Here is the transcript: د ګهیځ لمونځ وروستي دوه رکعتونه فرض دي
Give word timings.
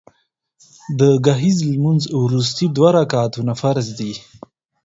د 0.99 1.01
ګهیځ 1.25 1.57
لمونځ 1.71 2.03
وروستي 2.23 2.65
دوه 2.75 2.89
رکعتونه 2.99 3.53
فرض 3.61 3.87
دي 3.99 4.13